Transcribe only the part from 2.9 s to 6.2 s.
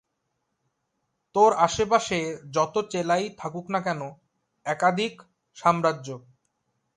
চেলাই থাকুক না কেন, একাদিক সাম্রাজ্য।